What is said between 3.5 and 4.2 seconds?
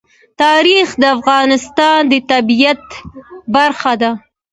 برخه ده.